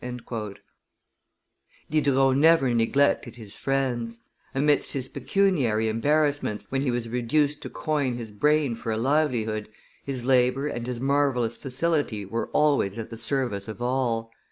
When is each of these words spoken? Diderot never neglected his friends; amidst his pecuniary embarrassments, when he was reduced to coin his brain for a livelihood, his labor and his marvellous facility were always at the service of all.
Diderot 1.91 2.35
never 2.35 2.73
neglected 2.73 3.35
his 3.35 3.55
friends; 3.55 4.21
amidst 4.55 4.93
his 4.93 5.07
pecuniary 5.07 5.87
embarrassments, 5.89 6.65
when 6.71 6.81
he 6.81 6.89
was 6.89 7.07
reduced 7.07 7.61
to 7.61 7.69
coin 7.69 8.15
his 8.17 8.31
brain 8.31 8.75
for 8.75 8.91
a 8.91 8.97
livelihood, 8.97 9.69
his 10.03 10.25
labor 10.25 10.65
and 10.67 10.87
his 10.87 10.99
marvellous 10.99 11.55
facility 11.55 12.25
were 12.25 12.47
always 12.47 12.97
at 12.97 13.11
the 13.11 13.15
service 13.17 13.67
of 13.67 13.79
all. 13.79 14.31